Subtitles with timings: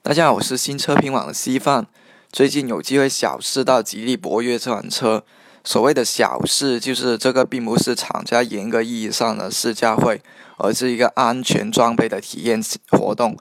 [0.00, 1.86] 大家好，我是新车评网的稀饭。
[2.30, 5.24] 最近有机会小试到吉利博越这款车。
[5.64, 10.22] 所谓的小试，就是这个并不是厂家严格意义上的试驾会，
[10.56, 13.36] 而是一个安全装备的体验活动。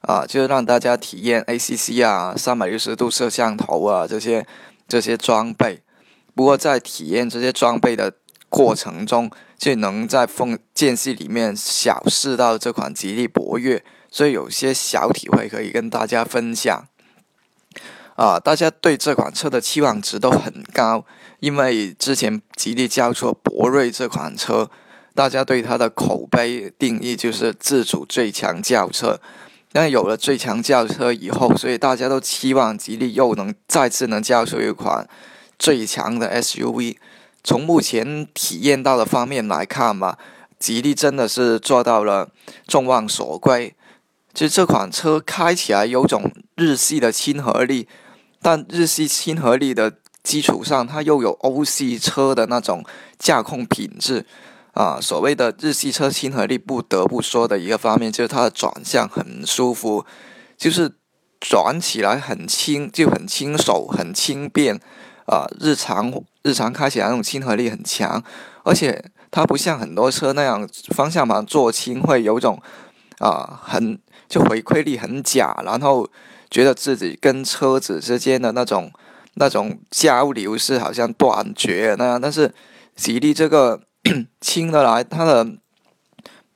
[0.00, 4.46] 啊，就是让大家体验 ACC 啊、三百六十度摄像头啊这些
[4.88, 5.82] 这些装备。
[6.34, 8.14] 不过在体验这些装备的
[8.48, 13.84] 过程中，就能在缝间隙里面小试到这款吉利博越。
[14.10, 16.86] 所以有些小体会可以跟大家分享，
[18.16, 21.04] 啊，大家对这款车的期望值都很高，
[21.40, 24.70] 因为之前吉利交出博瑞这款车，
[25.14, 29.20] 大家对它的口碑定义就是自主最强轿车。
[29.72, 35.06] 那有了最强轿车以后，所以大家都期望吉利又能再次能交出一款
[35.58, 36.96] 最强的 SUV。
[37.44, 40.18] 从目前体验到的方面来看吧，
[40.58, 42.30] 吉利真的是做到了
[42.66, 43.74] 众望所归。
[44.38, 47.88] 其实这款车开起来有种日系的亲和力，
[48.40, 52.84] 但日系亲和力的基础上，它又有欧系车的那种
[53.18, 54.24] 驾控品质
[54.74, 55.00] 啊。
[55.02, 60.06] 所谓的日系车亲和力，不得不说的一个方面就是它的转向很舒服，
[60.56, 60.92] 就是
[61.40, 64.80] 转起来很轻，就很轻手、很轻便
[65.26, 65.48] 啊。
[65.58, 66.12] 日常
[66.44, 68.22] 日常开起来那种亲和力很强，
[68.62, 72.62] 而且它不像很多车那样方向盘坐轻会有种
[73.18, 73.98] 啊很。
[74.28, 76.06] 就回馈力很假，然后
[76.50, 78.92] 觉得自己跟车子之间的那种
[79.36, 82.20] 那种交流是好像断绝那样。
[82.20, 82.52] 但是
[82.94, 83.80] 吉利这个
[84.38, 85.48] 轻的来，它的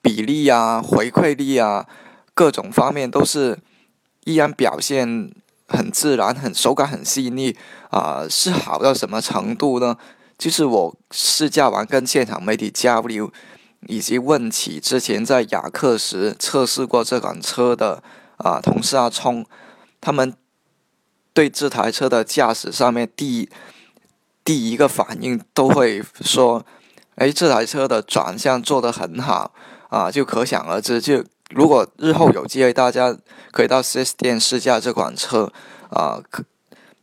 [0.02, 1.88] 比例啊、回馈力啊，
[2.34, 3.58] 各种方面都是
[4.24, 5.32] 依然表现
[5.66, 7.56] 很自然，很手感很细腻
[7.88, 9.96] 啊，是好到什么程度呢？
[10.36, 13.32] 就是我试驾完跟现场媒体交流。
[13.88, 18.02] 以及问起之前在雅克时测试过这款车的
[18.36, 19.44] 啊同事阿聪，
[20.00, 20.34] 他们
[21.32, 23.48] 对这台车的驾驶上面第
[24.44, 26.64] 第一个反应都会说
[27.16, 29.52] ：“哎，这台车的转向做得很好
[29.88, 33.16] 啊！”就可想而知，就如果日后有机会，大家
[33.50, 35.52] 可以到四 S 店试驾这款车
[35.90, 36.20] 啊。
[36.30, 36.44] 可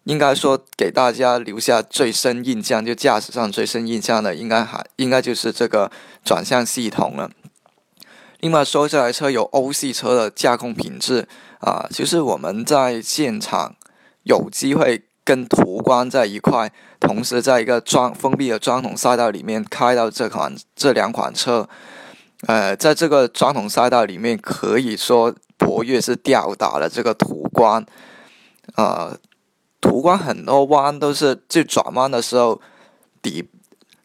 [0.09, 5.92] 应该说，给大家留下最深印象，就驾驶上最深印象的，应该还应该就是这个
[6.25, 7.30] 转向系统了。
[8.40, 11.28] 另外说，这台车有欧系车的驾控品质
[11.59, 13.75] 啊，就是我们在现场
[14.24, 21.70] 有机会跟途观在一块，同时在一个装封闭的装桶赛道里面开到这款这两款车，
[22.47, 27.86] 呃，在这个装桶赛道里面，可以说博越是吊打了这个途观，
[28.74, 29.16] 啊。
[29.81, 32.62] 途观很多弯都是就转弯的时候，
[33.22, 33.50] 底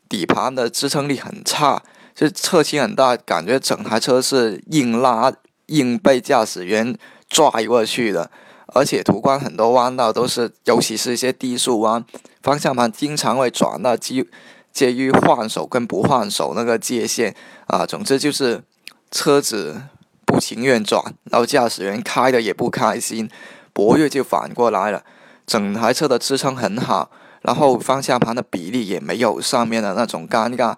[0.08, 1.82] 底盘的支撑力很差，
[2.14, 5.32] 就侧倾很大，感觉整台车是硬拉
[5.66, 6.96] 硬被驾驶员
[7.28, 8.30] 拽过去的。
[8.68, 12.04] 而且途观很多弯道都是，尤其是一些低速弯，
[12.42, 14.26] 方向盘经常会转到介
[14.72, 17.34] 介于换手跟不换手那个界限
[17.66, 17.84] 啊。
[17.84, 18.62] 总之就是
[19.10, 19.82] 车子
[20.24, 23.28] 不情愿转，然后驾驶员开的也不开心。
[23.72, 25.04] 博越就反过来了。
[25.46, 27.10] 整台车的支撑很好，
[27.42, 30.74] 然后方向盘的比例也没有上面的那种尴尬。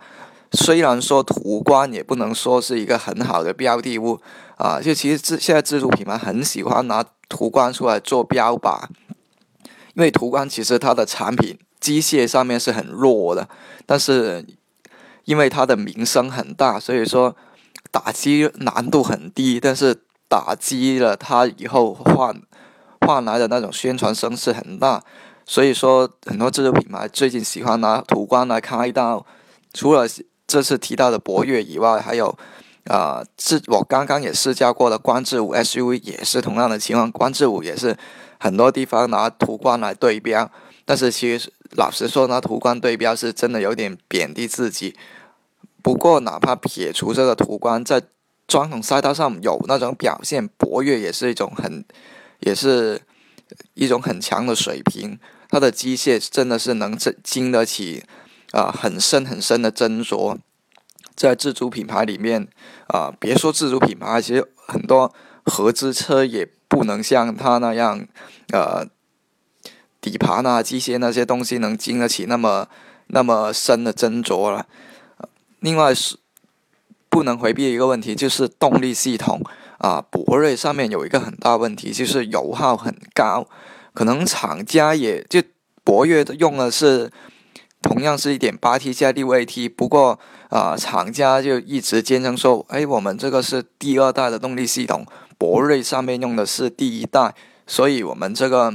[0.52, 4.20] 虽然说途观也不能说是一个很好的标的物
[4.56, 8.84] 啊，就其实自现在自主品牌很喜欢拿途观出来做标靶，
[9.94, 13.48] 因为途观其实它的产品机械上面是很弱的，
[13.84, 14.46] 但是
[15.24, 17.36] 因为它的名声很大，所以说
[17.90, 22.40] 打击难度很低，但是打击了它以后换。
[23.06, 25.00] 换来的那种宣传声势很大，
[25.46, 29.24] 所以说很多自主品牌最近喜欢拿途观来开刀。
[29.72, 30.04] 除了
[30.46, 32.36] 这次提到的博越以外，还有
[32.86, 37.10] 啊，自我刚刚也试驾过的观致五 SUV 也是同样的情况。
[37.12, 37.96] 观致五也是
[38.40, 40.50] 很多地方拿途观来对标，
[40.84, 44.96] 但是其实老实说，拿途观对标是真的有点贬低自己。
[45.80, 48.02] 不过哪怕撇除这个途观，在
[48.48, 51.84] 传统赛道上有那种表现，博越也是一种很。
[52.40, 53.00] 也是
[53.74, 55.18] 一种很强的水平，
[55.50, 58.04] 它的机械真的是能经经得起
[58.52, 60.38] 啊很深很深的斟酌。
[61.14, 62.46] 在自主品牌里面
[62.88, 65.14] 啊，别说自主品牌，其实很多
[65.44, 68.06] 合资车也不能像它那样，
[68.52, 68.86] 呃，
[69.98, 72.68] 底盘啊、机械那些东西能经得起那么
[73.06, 74.66] 那么深的斟酌了。
[75.60, 76.18] 另外是
[77.08, 79.40] 不能回避一个问题，就是动力系统。
[79.78, 83.46] 啊，博瑞上面有一个很大问题，就是油耗很高。
[83.94, 85.42] 可能厂家也就
[85.82, 87.10] 博越用的是
[87.80, 90.18] 同样是一点八 T 加六 AT，不过
[90.50, 95.06] 啊，厂家就一直坚称说，哎，我们这个是第二代的动力系统，
[95.38, 97.34] 博瑞上面用的是第一代，
[97.66, 98.74] 所以我们这个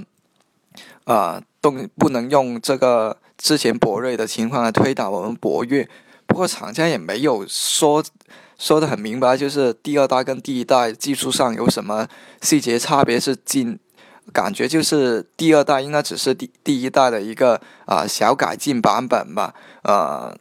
[1.04, 5.88] 啊动不能用这个之前博瑞的情况来推导我们博越。
[6.26, 8.02] 不过厂家也没有说
[8.62, 12.08] 说的很明白，就是第二代跟第一代技术上有什么
[12.42, 13.80] 细节差别是进。
[14.32, 20.34] 感觉就是第二代应该只是第第一代的一个啊小改进版本吧，呃，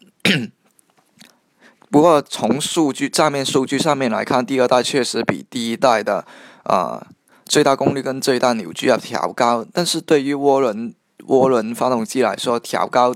[1.91, 6.25] 不过从数据账面数据上面来看，第二代确实比第一代的
[6.63, 7.05] 啊
[7.47, 10.95] 最大功率跟最大扭矩要调高，但是对于涡轮
[11.27, 13.13] 涡轮发动机来说，调高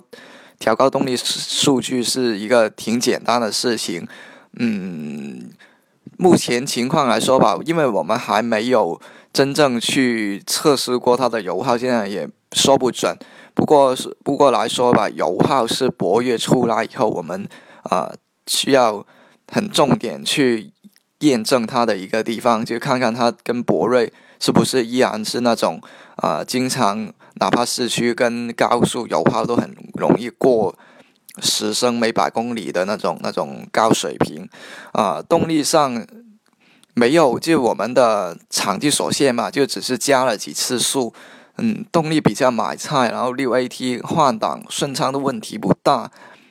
[0.59, 4.09] 调高动力数据是一个挺简单的事情，
[4.59, 5.51] 嗯，
[6.17, 9.01] 目前情况来说吧，因为我们还没有。
[9.35, 13.19] 真正去测试过它的油耗，现在也说不准。
[13.53, 17.45] 不过是不过来说吧，油耗是博越出来以后，我们
[17.83, 18.13] 啊
[18.47, 19.05] 需要
[19.51, 20.71] 很重点去
[21.19, 25.81] 验证它的一个地方，就看看它跟博瑞是不是依然是那种
[26.19, 30.79] 啊，经常哪怕市区跟高速油耗都很容易过
[31.43, 34.49] 十升每百公里的那种那种高水平
[34.93, 36.07] 啊，动力上。
[36.97, 41.13] 没有，就我们的场地所限嘛，就只是加了几次速，
[41.57, 46.09] 嗯，动力比较买菜，然后六 AT 换挡顺畅的问题不大，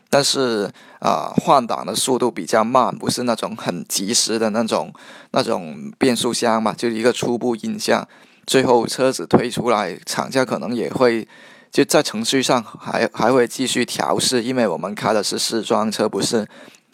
[0.09, 0.69] 但是
[0.99, 4.93] 啊，换挡的速度比较慢，不是那种很及时的那种
[5.31, 8.05] 那种变速箱嘛，就一个初步印象。
[8.45, 11.25] 最后车子推出来，厂家可能也会
[11.73, 16.47] 就在程序上还还会继续调试，因为我们开的是试装车，不是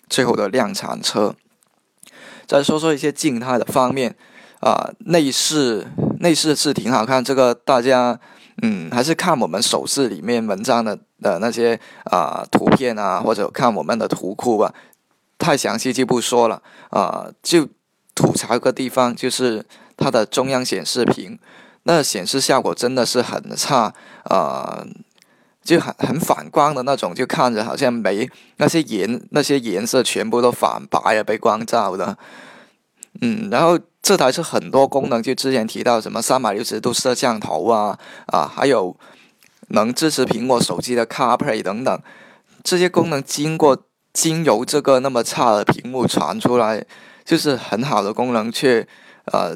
[0.10, 1.36] 最后的量产车。
[2.48, 4.16] 再说说一些静态的方面，
[4.62, 5.86] 啊，内饰
[6.22, 8.18] 内饰是挺好看，这个大家
[8.62, 14.74] 嗯还是看我们手势里面文章的的那些啊图片啊，或者看我们的图库吧，
[15.38, 17.68] 太详细就不说了啊，就
[18.16, 19.66] 吐槽个地方，就是
[19.98, 21.38] 它的中央显示屏，
[21.90, 23.94] 那显示效果真的是很差
[24.24, 24.86] 啊。
[25.62, 28.28] 就很很反光的那种，就看着好像没
[28.58, 32.18] 那些颜那些颜色全部都反白了，被光照的。
[33.22, 38.98] 嗯，然后这台是很多功能，就之前提到什么三百六十度摄像头啊啊，还有
[39.68, 42.02] 能支持苹果手机的 CarPlay 等等，
[42.64, 43.78] 这些功能经过
[44.12, 46.84] 经由这个那么差的屏幕传出来，
[47.24, 48.88] 就是很好的功能，却
[49.26, 49.56] 呃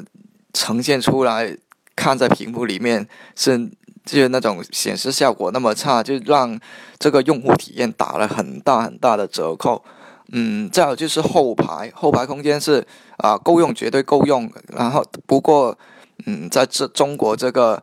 [0.52, 1.56] 呈现出来
[1.96, 3.70] 看在屏幕里面是。
[4.04, 6.60] 就是那种显示效果那么差，就让
[6.98, 9.82] 这个用户体验打了很大很大的折扣。
[10.30, 12.86] 嗯，再有就是后排，后排空间是
[13.16, 14.52] 啊够用，绝对够用。
[14.76, 15.78] 然后不过，
[16.26, 17.82] 嗯，在这中国这个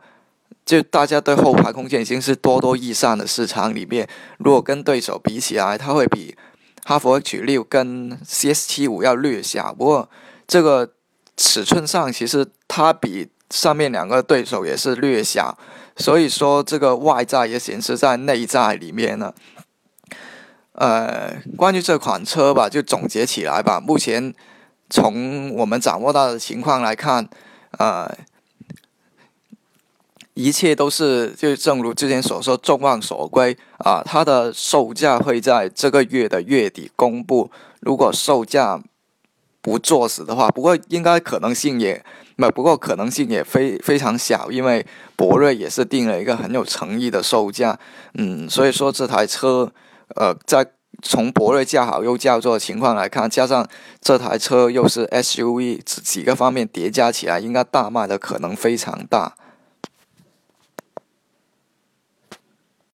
[0.63, 4.07] 就大家对后排空间已经是多多益善的市场里面，
[4.37, 6.35] 如果跟对手比起来，它会比
[6.85, 9.73] 哈弗 H 六跟 CS 七五要略小。
[9.73, 10.07] 不过
[10.45, 10.91] 这个
[11.35, 15.57] 尺寸上，其实它比上面两个对手也是略小。
[15.97, 19.35] 所以说，这个外在也显示在内在里面了。
[20.71, 23.79] 呃，关于这款车吧，就总结起来吧。
[23.79, 24.33] 目前
[24.89, 27.27] 从我们掌握到的情况来看，
[27.77, 28.09] 呃，
[30.33, 34.01] 一切都是就正如之前所说，众望所归啊。
[34.03, 37.51] 它的售价会在这个月的月底公布。
[37.81, 38.81] 如果售价
[39.61, 42.03] 不作死的话，不过应该可能性也。
[42.41, 44.83] 那不过可能性也非非常小，因为
[45.15, 47.77] 博瑞也是定了一个很有诚意的售价，
[48.15, 49.71] 嗯，所以说这台车，
[50.15, 50.65] 呃，在
[51.03, 53.65] 从博瑞叫好又叫座情况来看，加上
[54.01, 59.35] 这台车又是 SUV，几个方面叠加起来，应该大卖的可能非常大。